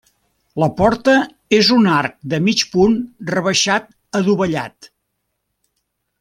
La 0.61 0.69
porta 0.77 1.17
és 1.57 1.69
un 1.75 1.89
arc 1.97 2.15
de 2.33 2.39
mig 2.47 2.63
punt 2.73 2.95
rebaixat 3.35 3.87
adovellat. 4.23 4.91